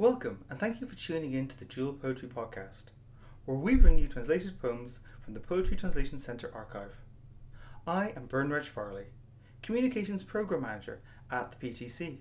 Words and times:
Welcome, 0.00 0.44
and 0.48 0.60
thank 0.60 0.80
you 0.80 0.86
for 0.86 0.94
tuning 0.94 1.32
in 1.32 1.48
to 1.48 1.58
the 1.58 1.64
Jewel 1.64 1.92
Poetry 1.92 2.28
Podcast, 2.28 2.92
where 3.46 3.56
we 3.56 3.74
bring 3.74 3.98
you 3.98 4.06
translated 4.06 4.62
poems 4.62 5.00
from 5.20 5.34
the 5.34 5.40
Poetry 5.40 5.76
Translation 5.76 6.20
Centre 6.20 6.52
archive. 6.54 6.94
I 7.84 8.12
am 8.14 8.26
Bernard 8.26 8.64
Farley, 8.64 9.06
Communications 9.60 10.22
Programme 10.22 10.62
Manager 10.62 11.00
at 11.32 11.50
the 11.50 11.68
PTC, 11.68 12.18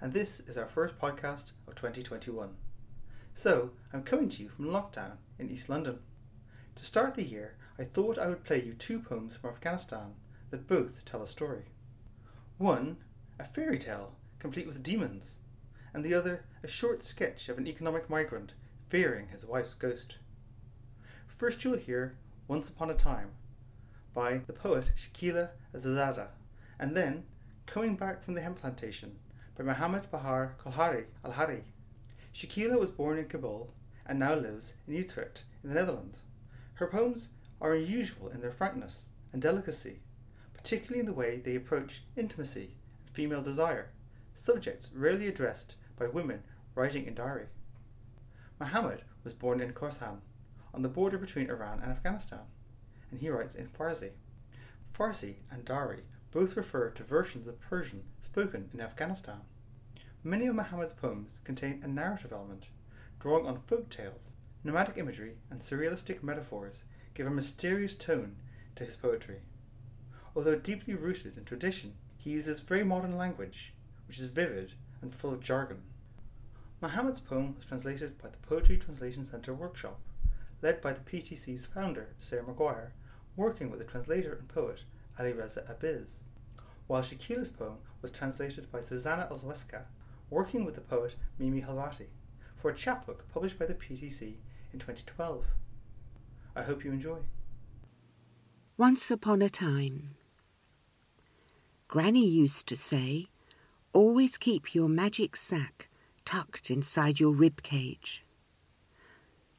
and 0.00 0.14
this 0.14 0.40
is 0.40 0.56
our 0.56 0.66
first 0.66 0.98
podcast 0.98 1.52
of 1.68 1.74
2021. 1.74 2.54
So, 3.34 3.72
I'm 3.92 4.02
coming 4.02 4.30
to 4.30 4.42
you 4.42 4.48
from 4.48 4.70
Lockdown 4.70 5.18
in 5.38 5.50
East 5.50 5.68
London. 5.68 5.98
To 6.76 6.86
start 6.86 7.16
the 7.16 7.22
year, 7.22 7.58
I 7.78 7.84
thought 7.84 8.16
I 8.16 8.28
would 8.28 8.44
play 8.44 8.62
you 8.62 8.72
two 8.72 8.98
poems 8.98 9.36
from 9.36 9.50
Afghanistan 9.50 10.14
that 10.48 10.66
both 10.66 11.04
tell 11.04 11.22
a 11.22 11.26
story. 11.26 11.64
One, 12.56 12.96
a 13.38 13.44
fairy 13.44 13.78
tale 13.78 14.14
complete 14.38 14.66
with 14.66 14.82
demons 14.82 15.40
and 15.94 16.04
the 16.04 16.12
other 16.12 16.44
a 16.62 16.68
short 16.68 17.02
sketch 17.02 17.48
of 17.48 17.56
an 17.56 17.66
economic 17.66 18.10
migrant 18.10 18.52
fearing 18.90 19.28
his 19.28 19.46
wife's 19.46 19.74
ghost. 19.74 20.18
First, 21.26 21.64
you'll 21.64 21.78
hear 21.78 22.16
Once 22.48 22.68
Upon 22.68 22.90
a 22.90 22.94
Time 22.94 23.30
by 24.12 24.38
the 24.46 24.52
poet 24.52 24.90
Shakila 24.96 25.50
Azizzada, 25.74 26.28
and 26.78 26.96
then 26.96 27.24
Coming 27.66 27.96
Back 27.96 28.22
from 28.22 28.34
the 28.34 28.40
Hemp 28.40 28.60
Plantation 28.60 29.18
by 29.56 29.64
Muhammad 29.64 30.10
Bahar 30.10 30.56
Kolhari 30.62 31.04
Al 31.24 31.32
Hari. 31.32 31.64
Shakila 32.34 32.78
was 32.78 32.90
born 32.90 33.18
in 33.18 33.26
Kabul 33.26 33.72
and 34.06 34.18
now 34.18 34.34
lives 34.34 34.74
in 34.86 34.94
Utrecht 34.94 35.44
in 35.62 35.70
the 35.70 35.74
Netherlands. 35.74 36.22
Her 36.74 36.86
poems 36.86 37.28
are 37.60 37.74
unusual 37.74 38.28
in 38.28 38.40
their 38.40 38.50
frankness 38.50 39.10
and 39.32 39.40
delicacy, 39.40 40.00
particularly 40.52 41.00
in 41.00 41.06
the 41.06 41.12
way 41.12 41.38
they 41.38 41.54
approach 41.54 42.02
intimacy 42.16 42.76
and 43.06 43.14
female 43.14 43.42
desire, 43.42 43.90
subjects 44.34 44.90
rarely 44.94 45.28
addressed 45.28 45.76
by 45.96 46.06
women 46.06 46.42
writing 46.74 47.06
in 47.06 47.14
Dari. 47.14 47.46
Mohammad 48.58 49.02
was 49.22 49.34
born 49.34 49.60
in 49.60 49.72
Khorasan, 49.72 50.20
on 50.72 50.82
the 50.82 50.88
border 50.88 51.18
between 51.18 51.48
Iran 51.48 51.80
and 51.80 51.90
Afghanistan, 51.90 52.40
and 53.10 53.20
he 53.20 53.30
writes 53.30 53.54
in 53.54 53.68
Farsi. 53.68 54.10
Farsi 54.92 55.36
and 55.50 55.64
Dari 55.64 56.02
both 56.32 56.56
refer 56.56 56.90
to 56.90 57.02
versions 57.04 57.46
of 57.46 57.60
Persian 57.60 58.02
spoken 58.20 58.70
in 58.74 58.80
Afghanistan. 58.80 59.40
Many 60.24 60.46
of 60.46 60.56
Mohammad's 60.56 60.92
poems 60.92 61.38
contain 61.44 61.80
a 61.84 61.88
narrative 61.88 62.32
element, 62.32 62.66
drawing 63.20 63.46
on 63.46 63.60
folk 63.66 63.88
tales, 63.88 64.32
nomadic 64.64 64.96
imagery, 64.96 65.36
and 65.50 65.60
surrealistic 65.60 66.22
metaphors 66.22 66.84
give 67.14 67.26
a 67.26 67.30
mysterious 67.30 67.94
tone 67.94 68.36
to 68.74 68.84
his 68.84 68.96
poetry. 68.96 69.42
Although 70.34 70.56
deeply 70.56 70.94
rooted 70.94 71.36
in 71.36 71.44
tradition, 71.44 71.94
he 72.16 72.30
uses 72.30 72.60
very 72.60 72.82
modern 72.82 73.16
language, 73.16 73.74
which 74.08 74.18
is 74.18 74.26
vivid 74.26 74.72
and 75.04 75.14
full 75.14 75.32
of 75.32 75.40
jargon. 75.40 75.82
Mohammad's 76.80 77.20
poem 77.20 77.54
was 77.56 77.66
translated 77.66 78.20
by 78.20 78.30
the 78.30 78.38
Poetry 78.38 78.78
Translation 78.78 79.24
Centre 79.24 79.54
workshop, 79.54 80.00
led 80.62 80.80
by 80.80 80.92
the 80.92 81.00
PTC's 81.00 81.66
founder, 81.66 82.08
Sarah 82.18 82.42
Maguire, 82.42 82.92
working 83.36 83.70
with 83.70 83.78
the 83.78 83.84
translator 83.84 84.32
and 84.32 84.48
poet 84.48 84.82
Alireza 85.18 85.62
Abiz, 85.70 86.16
while 86.86 87.02
Shakila's 87.02 87.50
poem 87.50 87.76
was 88.02 88.10
translated 88.10 88.72
by 88.72 88.78
Zuzanna 88.78 89.30
Olszewska, 89.30 89.82
working 90.30 90.64
with 90.64 90.74
the 90.74 90.80
poet 90.80 91.16
Mimi 91.38 91.60
Khalvati, 91.60 92.06
for 92.56 92.70
a 92.70 92.74
chapbook 92.74 93.28
published 93.32 93.58
by 93.58 93.66
the 93.66 93.74
PTC 93.74 94.36
in 94.72 94.78
2012. 94.78 95.44
I 96.56 96.62
hope 96.62 96.84
you 96.84 96.92
enjoy. 96.92 97.18
Once 98.78 99.10
upon 99.10 99.42
a 99.42 99.50
time. 99.50 100.16
Granny 101.88 102.26
used 102.26 102.66
to 102.68 102.76
say, 102.76 103.28
Always 103.94 104.36
keep 104.38 104.74
your 104.74 104.88
magic 104.88 105.36
sack 105.36 105.88
tucked 106.24 106.68
inside 106.68 107.20
your 107.20 107.30
rib 107.30 107.62
cage. 107.62 108.24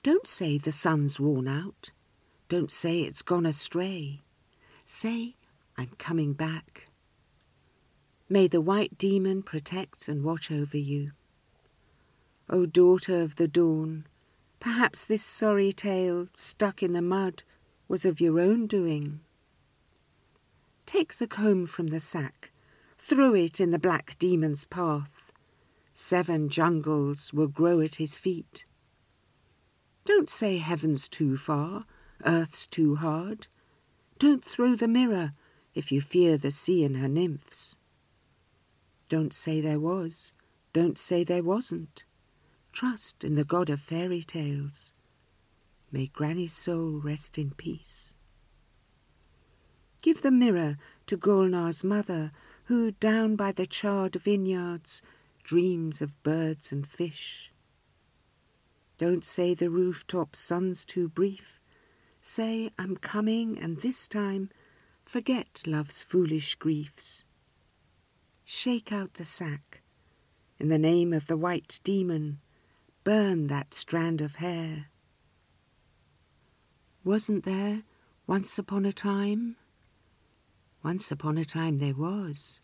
Don't 0.04 0.28
say 0.28 0.58
the 0.58 0.74
sun's 0.74 1.22
worn 1.22 1.48
out. 1.48 1.92
Don't 2.50 2.70
say 2.70 3.00
it's 3.00 3.22
gone 3.22 3.46
astray. 3.46 4.24
Say, 4.84 5.38
I'm 5.78 5.92
coming 5.98 6.34
back. 6.34 6.90
May 8.28 8.48
the 8.48 8.60
white 8.60 8.98
demon 8.98 9.42
protect 9.42 10.10
and 10.10 10.22
watch 10.22 10.52
over 10.52 10.78
you. 10.78 11.12
O 12.50 12.66
daughter 12.66 13.22
of 13.22 13.38
the 13.38 13.48
dawn, 13.48 14.06
perhaps 14.60 15.06
this 15.06 15.24
sorry 15.24 15.72
tale, 15.72 16.28
stuck 16.36 16.84
in 16.84 16.92
the 16.92 17.02
mud, 17.02 17.44
was 17.88 18.04
of 18.04 18.20
your 18.20 18.42
own 18.42 18.68
doing. 18.68 19.22
Take 20.86 21.20
the 21.20 21.28
comb 21.28 21.66
from 21.68 21.88
the 21.88 22.02
sack 22.02 22.52
threw 23.08 23.36
it 23.36 23.60
in 23.60 23.70
the 23.70 23.78
black 23.78 24.18
demon's 24.18 24.66
path. 24.66 25.32
Seven 25.94 26.50
jungles 26.50 27.32
will 27.32 27.48
grow 27.48 27.80
at 27.80 27.96
his 27.96 28.18
feet. 28.18 28.66
Don't 30.06 30.28
say 30.30 30.58
heaven's 30.58 31.08
too 31.08 31.38
far, 31.38 31.84
earth's 32.26 32.66
too 32.66 32.96
hard. 32.96 33.46
Don't 34.18 34.44
throw 34.44 34.76
the 34.76 34.88
mirror 34.88 35.30
if 35.76 35.92
you 35.92 36.02
fear 36.02 36.36
the 36.36 36.50
sea 36.50 36.84
and 36.84 36.98
her 36.98 37.08
nymphs. 37.08 37.76
Don't 39.08 39.34
say 39.34 39.62
there 39.62 39.80
was, 39.80 40.34
don't 40.74 40.98
say 40.98 41.24
there 41.24 41.44
wasn't. 41.44 42.06
Trust 42.74 43.24
in 43.24 43.36
the 43.36 43.46
God 43.46 43.70
of 43.70 43.80
fairy 43.80 44.24
tales. 44.24 44.94
May 45.92 46.08
Granny's 46.08 46.54
soul 46.54 47.00
rest 47.04 47.38
in 47.38 47.52
peace. 47.52 48.16
Give 50.02 50.24
the 50.24 50.32
mirror 50.32 50.78
to 51.06 51.18
Gulnar's 51.18 51.84
mother 51.84 52.32
who 52.66 52.92
down 52.92 53.36
by 53.36 53.52
the 53.52 53.68
charred 53.68 54.16
vineyards 54.16 55.02
dreams 55.44 56.02
of 56.02 56.22
birds 56.24 56.72
and 56.72 56.88
fish. 56.88 57.54
Don't 58.98 59.24
say 59.24 59.54
the 59.54 59.70
rooftop 59.70 60.36
sun's 60.36 60.84
too 60.84 61.08
brief. 61.08 61.60
Say 62.22 62.72
I'm 62.80 62.98
coming, 62.98 63.60
and 63.60 63.78
this 63.78 64.08
time 64.08 64.50
forget 65.06 65.62
love's 65.68 66.02
foolish 66.02 66.56
griefs. 66.56 67.24
Shake 68.44 68.92
out 68.92 69.16
the 69.16 69.26
sack. 69.26 69.84
In 70.58 70.70
the 70.70 70.80
name 70.80 71.14
of 71.14 71.28
the 71.28 71.38
white 71.38 71.80
demon, 71.84 72.40
burn 73.04 73.48
that 73.48 73.74
strand 73.74 74.22
of 74.22 74.36
hair. 74.36 74.88
Wasn't 77.04 77.46
there, 77.46 77.84
once 78.26 78.58
upon 78.58 78.86
a 78.86 78.94
time, 78.94 79.58
once 80.85 81.11
upon 81.11 81.39
a 81.39 81.45
time 81.45 81.79
there 81.79 81.95
was 81.95 82.61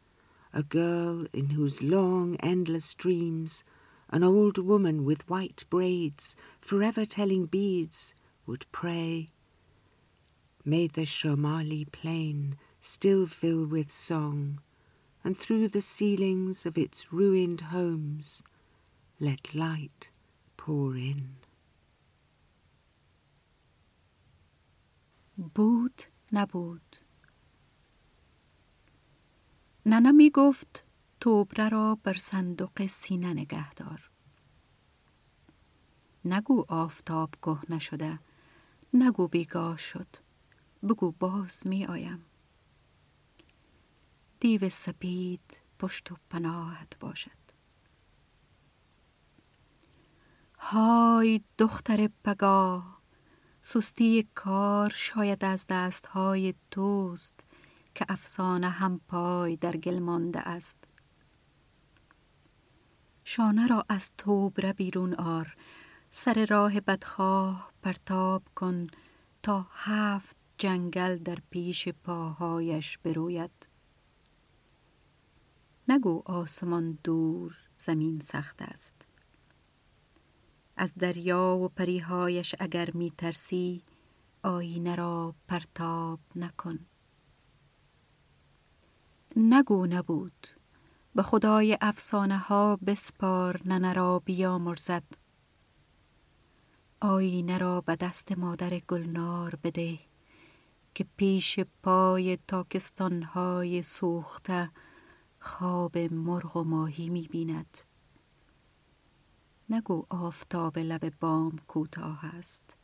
a 0.53 0.63
girl 0.63 1.27
in 1.33 1.51
whose 1.51 1.83
long, 1.83 2.37
endless 2.37 2.95
dreams 2.95 3.63
an 4.11 4.23
old 4.23 4.59
woman 4.59 5.05
with 5.05 5.29
white 5.29 5.65
braids, 5.69 6.37
forever 6.61 7.05
telling 7.05 7.47
beads, 7.47 8.15
would 8.47 8.65
pray. 8.71 9.27
May 10.65 10.87
the 10.87 11.05
Shomali 11.07 11.91
plain 11.91 12.57
still 12.81 13.27
fill 13.27 13.67
with 13.67 13.91
song, 13.91 14.61
and 15.25 15.37
through 15.37 15.69
the 15.69 15.83
ceilings 15.83 16.65
of 16.67 16.79
its 16.79 17.13
ruined 17.13 17.63
homes 17.73 18.43
let 19.19 19.55
light 19.55 20.11
pour 20.57 20.97
in. 20.97 21.37
بود 25.55 26.03
نبود 26.33 27.00
ننا 29.86 30.12
می 30.12 30.30
گفت 30.30 30.86
توبره 31.20 31.70
را 31.70 31.98
بر 32.04 32.14
صندوق 32.14 32.86
سینه 32.86 33.34
نگهدار 33.34 34.12
نگو 36.26 36.66
آفتاب 36.68 37.30
گه 37.42 37.60
نشده 37.70 38.20
نگو 38.94 39.28
بیگاه 39.28 39.78
شد 39.78 40.08
بگو 40.84 41.12
باز 41.12 41.68
می 41.68 41.86
آیم. 41.86 42.26
دیو 44.40 44.70
سپید 44.70 45.62
پشت 45.80 46.12
و 46.12 46.16
پناهت 46.30 47.00
باشد. 47.00 47.42
های 50.60 51.42
دختر 51.58 52.10
پگاه 52.24 53.02
سستی 53.62 54.30
کار 54.36 54.92
شاید 54.96 55.46
از 55.46 55.66
دستهای 55.70 56.54
توست 56.72 57.46
که 57.96 58.06
افسانه 58.10 58.70
هم 58.70 59.02
پای 59.08 59.56
در 59.56 59.78
گل 59.78 60.00
مانده 60.00 60.40
است. 60.40 60.78
شانه 63.24 63.68
را 63.68 63.86
از 63.90 64.14
توبره 64.18 64.74
بیرون 64.74 65.14
آر 65.14 65.56
سر 66.12 66.46
راه 66.46 66.80
بدخواه 66.80 67.72
پرتاب 67.82 68.44
کن 68.56 68.88
تا 69.44 69.68
هفت 69.72 70.38
جنگل 70.58 71.18
در 71.18 71.38
پیش 71.50 71.88
پاهایش 71.90 72.98
بروید. 72.98 73.68
نگو 75.88 76.22
آسمان 76.26 76.98
دور 77.04 77.58
زمین 77.78 78.20
سخت 78.20 78.62
است. 78.62 78.96
از 80.78 80.96
دریا 80.96 81.58
و 81.62 81.70
پریهایش 81.70 82.56
اگر 82.60 82.92
می 82.94 83.12
ترسی 83.18 83.84
آینه 84.44 84.96
را 84.96 85.36
پرتاب 85.48 86.20
نکن. 86.36 86.80
نگو 89.36 89.86
نبود. 89.86 90.48
به 91.16 91.24
خدای 91.24 91.78
افسانه 91.82 92.38
ها 92.38 92.80
بسپار 92.88 93.62
ننه 93.66 93.94
را 93.94 94.20
بیامرزد. 94.20 95.04
آینه 97.02 97.58
را 97.58 97.82
به 97.82 97.96
دست 97.96 98.32
مادر 98.32 98.80
گلنار 98.80 99.56
بده 99.64 100.00
که 100.94 101.06
پیش 101.18 101.60
پای 101.60 102.38
تاکستان 102.48 103.24
های 103.24 103.84
سوخته 103.84 104.72
خواب 105.40 105.98
مرغ 105.98 106.58
و 106.58 106.64
ماهی 106.64 107.10
می 107.10 107.28
بیند 107.28 107.78
نگو 109.70 110.06
آفتاب 110.10 110.80
لب 110.80 111.20
بام 111.20 111.60
کوتاه 111.68 112.26
است. 112.26 112.76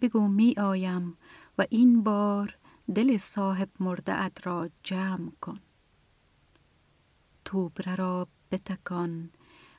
بگو 0.00 0.28
می 0.28 0.54
آیم 0.58 1.16
و 1.58 1.66
این 1.70 2.02
بار 2.02 2.56
دل 2.94 3.18
صاحب 3.18 3.68
مرده 3.80 4.30
را 4.42 4.70
جمع 4.82 5.30
کن. 5.40 5.60
توبره 7.44 7.94
را 7.94 8.28
بتکان 8.50 9.30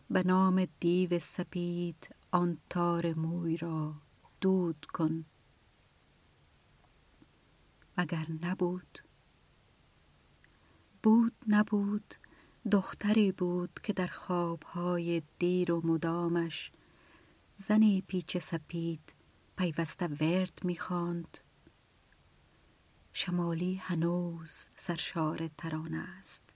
به 0.09 0.23
نام 0.23 0.65
دیو 0.79 1.19
سپید 1.19 2.15
آن 2.31 2.57
تار 2.69 3.13
موی 3.13 3.57
را 3.57 3.95
دود 4.41 4.85
کن. 4.93 5.25
مگر 7.97 8.27
نبود؟ 8.41 8.99
بود 11.03 11.33
نبود 11.47 12.15
دختری 12.71 13.31
بود 13.31 13.79
که 13.83 13.93
در 13.93 14.07
خوابهای 14.07 15.21
دیر 15.39 15.71
و 15.71 15.87
مدامش 15.87 16.71
زنی 17.55 18.01
پیچ 18.07 18.37
سپید 18.37 19.13
پیوسته 19.57 20.07
ورد 20.07 20.59
می‌خواند. 20.63 21.37
شمالی 23.12 23.74
هنوز 23.74 24.68
سرشار 24.76 25.48
ترانه 25.48 26.08
است 26.18 26.54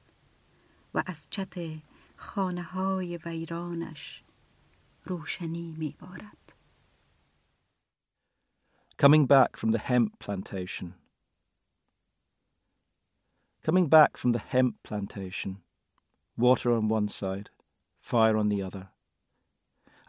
و 0.95 1.03
از 1.07 1.27
چت 1.31 1.55
خانه 2.17 2.63
های 2.63 3.17
ویرانش 3.17 4.25
روشنی 5.05 5.75
میبارد 5.79 6.55
Coming 8.99 9.25
back 9.25 9.57
from 9.57 9.71
the 9.73 9.79
hemp 9.79 10.19
plantation. 10.19 10.93
Coming 13.65 13.87
back 13.89 14.19
from 14.19 14.33
the 14.33 14.45
hemp 14.53 14.75
plantation, 14.83 15.63
water 16.37 16.71
on 16.73 16.89
one 16.89 17.09
side, 17.09 17.49
fire 17.97 18.37
on 18.37 18.51
the 18.51 18.61
other. 18.61 18.89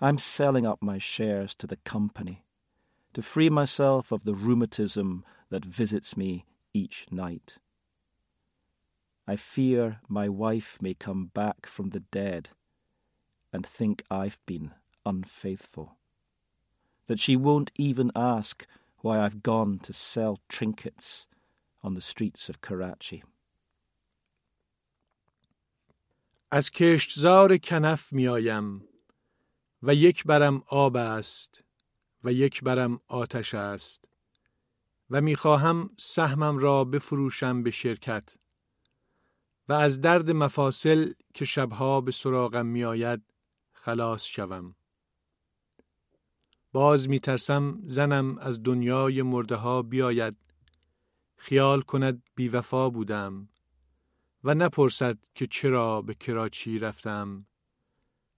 I'm 0.01 0.17
selling 0.17 0.65
up 0.65 0.79
my 0.81 0.97
shares 0.97 1.55
to 1.55 1.67
the 1.67 1.77
company 1.77 2.43
to 3.13 3.21
free 3.21 3.49
myself 3.49 4.11
of 4.11 4.25
the 4.25 4.33
rheumatism 4.33 5.23
that 5.49 5.65
visits 5.65 6.15
me 6.15 6.45
each 6.73 7.07
night. 7.11 7.57
I 9.27 9.35
fear 9.35 10.01
my 10.07 10.27
wife 10.29 10.77
may 10.81 10.93
come 10.93 11.31
back 11.33 11.65
from 11.65 11.89
the 11.89 11.99
dead 11.99 12.49
and 13.53 13.65
think 13.65 14.03
I've 14.09 14.39
been 14.45 14.71
unfaithful. 15.05 15.97
That 17.07 17.19
she 17.19 17.35
won't 17.35 17.71
even 17.75 18.11
ask 18.15 18.65
why 18.99 19.19
I've 19.19 19.43
gone 19.43 19.79
to 19.79 19.93
sell 19.93 20.39
trinkets 20.49 21.27
on 21.83 21.93
the 21.93 22.01
streets 22.01 22.49
of 22.49 22.61
Karachi. 22.61 23.23
از 26.53 26.71
کشتزار 26.71 27.57
کنف 27.57 28.13
میآیم 28.13 28.87
و 29.83 29.95
یک 29.95 30.23
برم 30.23 30.63
آب 30.67 30.95
است 30.95 31.63
و 32.23 32.33
یک 32.33 32.63
برم 32.63 32.99
آتش 33.07 33.53
است 33.53 34.05
و 35.10 35.20
می‌خواهم 35.20 35.90
سهمم 35.96 36.58
را 36.58 36.84
بفروشم 36.84 37.62
به 37.62 37.70
شرکت 37.70 38.36
و 39.68 39.72
از 39.72 40.00
درد 40.00 40.30
مفاصل 40.30 41.12
که 41.34 41.44
شبها 41.44 42.00
به 42.00 42.12
سراغم 42.12 42.66
میآید 42.66 43.22
خلاص 43.72 44.24
شوم 44.24 44.74
باز 46.72 47.08
میترسم 47.08 47.80
زنم 47.86 48.38
از 48.38 48.62
دنیای 48.62 49.22
مرده 49.22 49.56
ها 49.56 49.82
بیاید 49.82 50.36
خیال 51.36 51.82
کند 51.82 52.22
بیوفا 52.34 52.90
بودم 52.90 53.48
و 54.44 54.54
نپرسد 54.54 55.18
که 55.34 55.46
چرا 55.46 56.02
به 56.02 56.14
کراچی 56.14 56.78
رفتم 56.78 57.46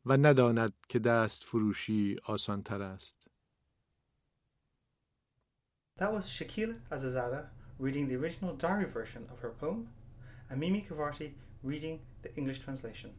و 0.05 0.17
نداند 0.17 0.73
که 0.89 0.99
دست 0.99 1.45
فروشی 1.45 2.17
آسان 2.25 2.63
تر 2.63 2.83
است. 2.83 3.29
That 5.99 6.13
was 6.13 6.27
Shakila 6.27 6.77
Azizzada 6.93 7.47
reading 7.77 8.07
the 8.07 8.15
original 8.15 8.55
Dari 8.55 8.85
version 8.85 9.27
of 9.33 9.41
her 9.41 9.51
poem 9.51 9.89
and 10.49 10.61
Mimi 10.61 10.87
Khalvati 10.89 11.33
reading 11.65 11.99
the 12.23 12.33
English 12.37 12.61
translation, 12.61 13.11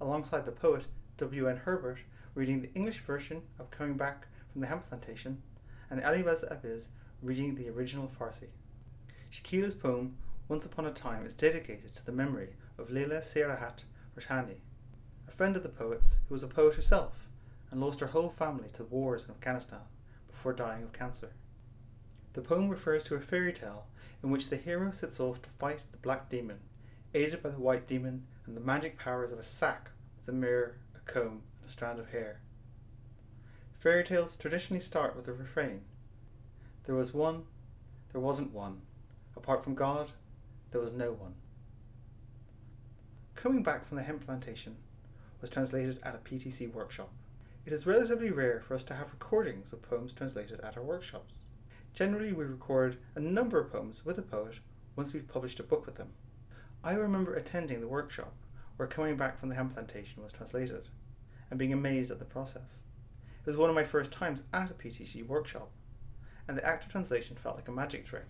alongside 0.00 0.44
the 0.44 0.50
poet 0.50 0.86
W.N. 1.18 1.58
Herbert 1.58 1.98
reading 2.34 2.62
the 2.62 2.74
English 2.74 2.98
version 2.98 3.42
of 3.60 3.70
Coming 3.70 3.96
Back 3.96 4.26
from 4.50 4.60
the 4.60 4.66
Hemp 4.66 4.88
Plantation 4.88 5.40
and 5.88 6.02
Ali 6.02 6.24
Abiz 6.24 6.88
reading 7.22 7.54
the 7.54 7.68
original 7.68 8.10
Farsi. 8.18 8.48
Shakila's 9.30 9.76
poem 9.76 10.16
Once 10.48 10.66
Upon 10.66 10.84
a 10.84 10.90
Time 10.90 11.26
is 11.26 11.32
dedicated 11.32 11.94
to 11.94 12.04
the 12.04 12.10
memory 12.10 12.54
of 12.76 12.90
Leila 12.90 13.18
Sarahat 13.18 13.84
Roshani, 14.18 14.56
a 15.28 15.30
friend 15.30 15.54
of 15.54 15.62
the 15.62 15.68
poet's 15.68 16.18
who 16.28 16.34
was 16.34 16.42
a 16.42 16.48
poet 16.48 16.74
herself 16.74 17.28
and 17.70 17.80
lost 17.80 18.00
her 18.00 18.08
whole 18.08 18.30
family 18.30 18.68
to 18.74 18.82
wars 18.82 19.22
in 19.22 19.30
Afghanistan 19.30 19.82
before 20.28 20.52
dying 20.52 20.82
of 20.82 20.92
cancer. 20.92 21.30
The 22.36 22.42
poem 22.42 22.68
refers 22.68 23.02
to 23.04 23.14
a 23.14 23.20
fairy 23.20 23.54
tale 23.54 23.86
in 24.22 24.30
which 24.30 24.50
the 24.50 24.58
hero 24.58 24.90
sets 24.90 25.18
off 25.18 25.40
to 25.40 25.48
fight 25.48 25.80
the 25.90 25.96
black 25.96 26.28
demon, 26.28 26.58
aided 27.14 27.42
by 27.42 27.48
the 27.48 27.58
white 27.58 27.86
demon 27.86 28.26
and 28.44 28.54
the 28.54 28.60
magic 28.60 28.98
powers 28.98 29.32
of 29.32 29.38
a 29.38 29.42
sack 29.42 29.88
with 30.18 30.34
a 30.34 30.36
mirror, 30.36 30.76
a 30.94 30.98
comb, 31.10 31.44
and 31.56 31.66
a 31.66 31.72
strand 31.72 31.98
of 31.98 32.10
hair. 32.10 32.42
Fairy 33.80 34.04
tales 34.04 34.36
traditionally 34.36 34.80
start 34.80 35.16
with 35.16 35.26
a 35.28 35.32
refrain 35.32 35.80
There 36.84 36.94
was 36.94 37.14
one, 37.14 37.44
there 38.12 38.20
wasn't 38.20 38.52
one. 38.52 38.82
Apart 39.34 39.64
from 39.64 39.74
God, 39.74 40.12
there 40.72 40.80
was 40.82 40.92
no 40.92 41.12
one. 41.12 41.36
Coming 43.34 43.62
back 43.62 43.88
from 43.88 43.96
the 43.96 44.02
hemp 44.02 44.26
plantation 44.26 44.76
was 45.40 45.48
translated 45.48 46.00
at 46.02 46.14
a 46.14 46.18
PTC 46.18 46.70
workshop. 46.70 47.14
It 47.64 47.72
is 47.72 47.86
relatively 47.86 48.30
rare 48.30 48.60
for 48.60 48.74
us 48.74 48.84
to 48.84 48.94
have 48.94 49.10
recordings 49.10 49.72
of 49.72 49.80
poems 49.80 50.12
translated 50.12 50.60
at 50.60 50.76
our 50.76 50.84
workshops. 50.84 51.38
Generally, 51.96 52.34
we 52.34 52.44
record 52.44 52.98
a 53.14 53.20
number 53.20 53.58
of 53.58 53.72
poems 53.72 54.04
with 54.04 54.18
a 54.18 54.22
poet 54.22 54.56
once 54.96 55.14
we've 55.14 55.26
published 55.26 55.58
a 55.58 55.62
book 55.62 55.86
with 55.86 55.94
them. 55.94 56.10
I 56.84 56.92
remember 56.92 57.34
attending 57.34 57.80
the 57.80 57.88
workshop 57.88 58.34
where 58.76 58.86
Coming 58.86 59.16
Back 59.16 59.40
from 59.40 59.48
the 59.48 59.54
Hemp 59.54 59.72
Plantation 59.72 60.22
was 60.22 60.30
translated 60.30 60.88
and 61.48 61.58
being 61.58 61.72
amazed 61.72 62.10
at 62.10 62.18
the 62.18 62.26
process. 62.26 62.82
It 63.40 63.46
was 63.46 63.56
one 63.56 63.70
of 63.70 63.74
my 63.74 63.84
first 63.84 64.12
times 64.12 64.42
at 64.52 64.70
a 64.70 64.74
PTC 64.74 65.26
workshop, 65.26 65.70
and 66.46 66.54
the 66.54 66.66
act 66.66 66.84
of 66.84 66.90
translation 66.90 67.34
felt 67.34 67.56
like 67.56 67.68
a 67.68 67.72
magic 67.72 68.04
trick. 68.04 68.28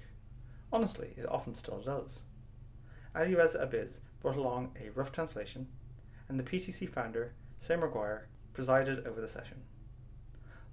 Honestly, 0.72 1.14
it 1.16 1.28
often 1.28 1.56
still 1.56 1.80
does. 1.80 2.20
Alireza 3.16 3.68
Abiz 3.68 3.98
brought 4.20 4.36
along 4.36 4.76
a 4.80 4.90
rough 4.90 5.10
translation, 5.10 5.66
and 6.28 6.38
the 6.38 6.44
PTC 6.44 6.88
founder, 6.88 7.34
Sam 7.58 7.80
Maguire, 7.80 8.28
presided 8.52 9.04
over 9.08 9.20
the 9.20 9.26
session. 9.26 9.62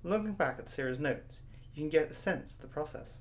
Looking 0.04 0.34
back 0.34 0.60
at 0.60 0.70
Sarah's 0.70 1.00
notes, 1.00 1.42
you 1.74 1.82
can 1.82 1.90
get 1.90 2.12
a 2.12 2.14
sense 2.14 2.56
of 2.56 2.62
the 2.62 2.68
process. 2.68 3.20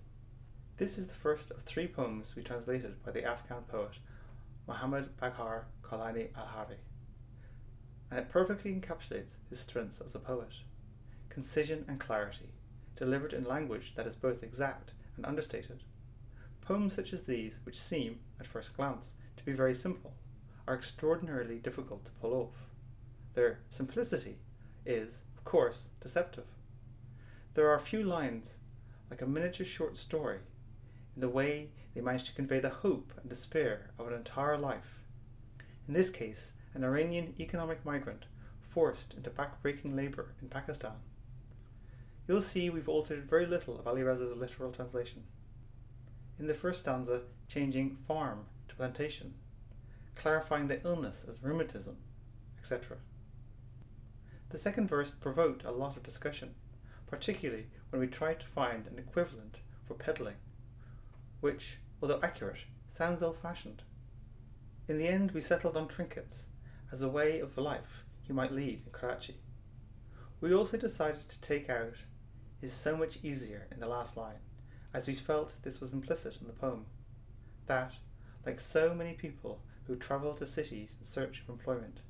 This 0.77 0.99
is 0.99 1.07
the 1.07 1.15
first 1.15 1.51
of 1.51 1.63
three 1.63 1.87
poems 1.87 2.35
we 2.37 2.43
translated 2.43 3.03
by 3.05 3.13
the 3.13 3.25
Afghan 3.25 3.63
poet 3.63 3.99
Muhammad 4.67 5.17
Baghar 5.17 5.65
Kolani 5.83 6.29
al 6.37 6.47
Hari, 6.47 6.77
and 8.11 8.21
it 8.21 8.29
perfectly 8.29 8.73
encapsulates 8.73 9.37
his 9.49 9.61
strengths 9.61 10.01
as 10.01 10.15
a 10.15 10.19
poet 10.19 10.53
concision 11.31 11.85
and 11.89 11.99
clarity, 11.99 12.53
delivered 12.95 13.33
in 13.33 13.45
language 13.45 13.95
that 13.97 14.07
is 14.07 14.17
both 14.17 14.43
exact 14.43 14.93
and 15.17 15.25
understated. 15.25 15.83
Poems 16.61 16.95
such 16.95 17.15
as 17.15 17.23
these, 17.23 17.59
which 17.65 17.81
seem, 17.81 18.21
at 18.39 18.47
first 18.47 18.77
glance, 18.77 19.15
to 19.39 19.45
be 19.45 19.53
very 19.53 19.75
simple, 19.75 20.13
are 20.69 20.75
extraordinarily 20.75 21.57
difficult 21.57 22.05
to 22.05 22.13
pull 22.13 22.35
off. 22.35 22.67
Their 23.33 23.61
simplicity 23.71 24.37
is, 24.85 25.23
of 25.39 25.45
course, 25.45 25.89
deceptive. 26.03 26.45
There 27.55 27.69
are 27.69 27.75
a 27.75 27.81
few 27.81 28.03
lines, 28.03 28.57
like 29.11 29.21
a 29.21 29.27
miniature 29.27 29.67
short 29.67 29.99
story, 29.99 30.39
in 31.15 31.21
the 31.21 31.29
way 31.29 31.69
they 31.95 32.01
manage 32.01 32.25
to 32.25 32.35
convey 32.35 32.61
the 32.61 32.71
hope 32.71 33.13
and 33.21 33.29
despair 33.29 33.91
of 33.99 34.07
an 34.07 34.15
entire 34.15 34.57
life. 34.57 35.03
In 35.87 35.93
this 35.93 36.09
case, 36.09 36.53
an 36.73 36.83
Iranian 36.83 37.35
economic 37.39 37.85
migrant 37.85 38.25
forced 38.71 39.13
into 39.13 39.29
back-breaking 39.29 39.95
labour 39.95 40.35
in 40.41 40.49
Pakistan. 40.49 40.95
You'll 42.27 42.41
see 42.41 42.71
we've 42.71 42.89
altered 42.89 43.29
very 43.29 43.45
little 43.45 43.79
of 43.79 43.87
Alireza's 43.87 44.33
literal 44.33 44.73
translation. 44.73 45.25
In 46.39 46.47
the 46.47 46.55
first 46.55 46.81
stanza, 46.81 47.23
changing 47.49 47.99
farm 48.09 48.47
to 48.69 48.75
plantation, 48.75 49.35
clarifying 50.15 50.69
the 50.69 50.83
illness 50.87 51.27
as 51.29 51.43
rheumatism, 51.43 51.99
etc. 52.59 52.97
The 54.49 54.59
second 54.59 54.89
verse 54.89 55.11
provoked 55.11 55.65
a 55.65 55.71
lot 55.71 55.99
of 55.99 56.03
discussion, 56.03 56.55
particularly 57.13 57.67
when 57.91 58.01
we 58.01 58.07
tried 58.07 58.41
to 58.41 58.47
find 58.47 58.87
an 58.87 58.99
equivalent 58.99 59.59
for 59.87 59.93
peddling, 59.93 60.37
which, 61.43 61.77
although 62.01 62.19
accurate, 62.23 62.65
sounds 62.91 63.23
old 63.23 63.37
fashioned. 63.37 63.83
In 64.89 64.97
the 64.97 65.09
end, 65.09 65.33
we 65.33 65.43
settled 65.43 65.77
on 65.77 65.89
trinkets 65.89 66.47
as 66.91 67.03
a 67.03 67.11
way 67.11 67.39
of 67.39 67.59
life 67.59 68.05
he 68.23 68.33
might 68.33 68.51
lead 68.51 68.81
in 68.87 68.93
Karachi. 68.93 69.37
We 70.41 70.55
also 70.55 70.79
decided 70.79 71.29
to 71.29 71.41
take 71.43 71.69
out 71.69 71.97
is 72.63 72.73
so 72.73 72.97
much 72.97 73.19
easier 73.23 73.67
in 73.71 73.81
the 73.81 73.89
last 73.89 74.17
line, 74.17 74.41
as 74.95 75.07
we 75.07 75.15
felt 75.15 75.57
this 75.63 75.83
was 75.83 75.93
implicit 75.93 76.39
in 76.41 76.47
the 76.47 76.55
poem. 76.55 76.87
That, 77.67 77.93
like 78.47 78.59
so 78.59 78.95
many 78.95 79.13
people 79.13 79.61
who 79.87 79.97
travel 79.97 80.33
to 80.37 80.47
cities 80.47 80.97
in 80.99 81.05
search 81.05 81.43
of 81.43 81.51
employment, 81.51 82.01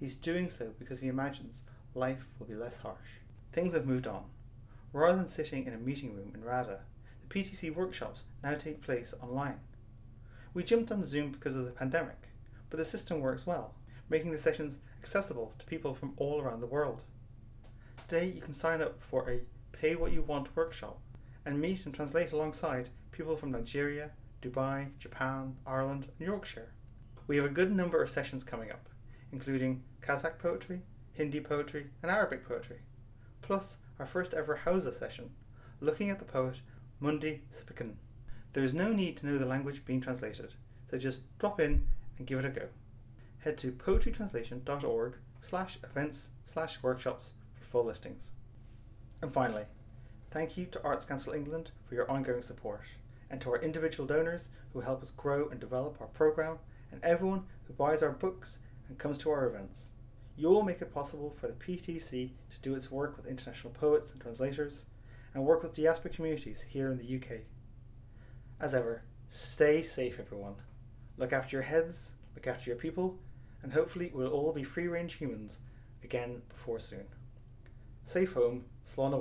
he's 0.00 0.16
doing 0.16 0.48
so 0.50 0.72
because 0.76 0.98
he 0.98 1.06
imagines 1.06 1.62
life 1.94 2.26
will 2.40 2.46
be 2.46 2.56
less 2.56 2.78
harsh. 2.78 3.20
Things 3.52 3.74
have 3.74 3.86
moved 3.86 4.08
on. 4.08 4.24
Rather 4.92 5.16
than 5.16 5.28
sitting 5.28 5.66
in 5.66 5.72
a 5.72 5.78
meeting 5.78 6.14
room 6.14 6.32
in 6.34 6.44
RADA, 6.44 6.80
the 7.20 7.34
PTC 7.34 7.72
workshops 7.74 8.24
now 8.42 8.54
take 8.54 8.82
place 8.82 9.14
online. 9.22 9.60
We 10.52 10.64
jumped 10.64 10.90
on 10.90 11.04
Zoom 11.04 11.30
because 11.30 11.54
of 11.54 11.64
the 11.64 11.70
pandemic, 11.70 12.28
but 12.70 12.78
the 12.78 12.84
system 12.84 13.20
works 13.20 13.46
well, 13.46 13.74
making 14.08 14.32
the 14.32 14.38
sessions 14.38 14.80
accessible 15.00 15.54
to 15.60 15.66
people 15.66 15.94
from 15.94 16.14
all 16.16 16.40
around 16.40 16.60
the 16.60 16.66
world. 16.66 17.04
Today 18.08 18.26
you 18.26 18.40
can 18.40 18.52
sign 18.52 18.82
up 18.82 19.00
for 19.00 19.30
a 19.30 19.40
Pay 19.72 19.94
What 19.94 20.12
You 20.12 20.22
Want 20.22 20.56
workshop 20.56 21.00
and 21.46 21.60
meet 21.60 21.86
and 21.86 21.94
translate 21.94 22.32
alongside 22.32 22.88
people 23.12 23.36
from 23.36 23.52
Nigeria, 23.52 24.10
Dubai, 24.42 24.88
Japan, 24.98 25.54
Ireland, 25.64 26.08
and 26.18 26.26
Yorkshire. 26.26 26.72
We 27.28 27.36
have 27.36 27.44
a 27.44 27.50
good 27.50 27.70
number 27.70 28.02
of 28.02 28.10
sessions 28.10 28.42
coming 28.42 28.72
up, 28.72 28.88
including 29.30 29.84
Kazakh 30.02 30.38
poetry, 30.38 30.82
Hindi 31.12 31.40
poetry, 31.40 31.86
and 32.02 32.10
Arabic 32.10 32.46
poetry, 32.46 32.80
plus 33.40 33.76
our 34.00 34.06
first 34.06 34.32
ever 34.32 34.56
Hausa 34.56 34.92
session, 34.92 35.30
looking 35.78 36.08
at 36.08 36.18
the 36.18 36.24
poet 36.24 36.56
Mudi 37.02 37.40
Sipikin. 37.52 37.96
There 38.54 38.64
is 38.64 38.72
no 38.72 38.92
need 38.92 39.18
to 39.18 39.26
know 39.26 39.36
the 39.36 39.44
language 39.44 39.84
being 39.84 40.00
translated, 40.00 40.54
so 40.90 40.96
just 40.96 41.38
drop 41.38 41.60
in 41.60 41.86
and 42.16 42.26
give 42.26 42.38
it 42.38 42.46
a 42.46 42.48
go. 42.48 42.68
Head 43.40 43.58
to 43.58 43.72
poetrytranslation.org 43.72 45.16
slash 45.40 45.78
events 45.84 46.30
slash 46.46 46.82
workshops 46.82 47.32
for 47.54 47.64
full 47.64 47.84
listings. 47.84 48.30
And 49.20 49.32
finally, 49.32 49.64
thank 50.30 50.56
you 50.56 50.64
to 50.66 50.82
Arts 50.82 51.04
Council 51.04 51.34
England 51.34 51.70
for 51.86 51.94
your 51.94 52.10
ongoing 52.10 52.42
support, 52.42 52.86
and 53.30 53.38
to 53.42 53.50
our 53.50 53.60
individual 53.60 54.06
donors 54.06 54.48
who 54.72 54.80
help 54.80 55.02
us 55.02 55.10
grow 55.10 55.48
and 55.50 55.60
develop 55.60 55.98
our 56.00 56.06
programme, 56.06 56.58
and 56.90 57.04
everyone 57.04 57.44
who 57.64 57.74
buys 57.74 58.02
our 58.02 58.12
books 58.12 58.60
and 58.88 58.98
comes 58.98 59.18
to 59.18 59.30
our 59.30 59.46
events. 59.46 59.90
You 60.36 60.48
all 60.48 60.62
make 60.62 60.80
it 60.80 60.94
possible 60.94 61.30
for 61.30 61.48
the 61.48 61.52
PTC 61.52 62.30
to 62.50 62.60
do 62.62 62.74
its 62.74 62.90
work 62.90 63.16
with 63.16 63.26
international 63.26 63.72
poets 63.72 64.12
and 64.12 64.20
translators, 64.20 64.86
and 65.34 65.44
work 65.44 65.62
with 65.62 65.74
diaspora 65.74 66.10
communities 66.10 66.64
here 66.68 66.90
in 66.90 66.98
the 66.98 67.16
UK. 67.16 67.42
As 68.58 68.74
ever, 68.74 69.02
stay 69.28 69.82
safe, 69.82 70.18
everyone. 70.18 70.56
Look 71.16 71.32
after 71.32 71.56
your 71.56 71.62
heads, 71.62 72.12
look 72.34 72.46
after 72.46 72.70
your 72.70 72.78
people, 72.78 73.18
and 73.62 73.72
hopefully 73.72 74.10
we'll 74.12 74.28
all 74.28 74.52
be 74.52 74.64
free 74.64 74.88
range 74.88 75.14
humans 75.14 75.60
again 76.02 76.42
before 76.48 76.80
soon. 76.80 77.04
Safe 78.04 78.32
home, 78.32 78.64
Slán 78.86 79.12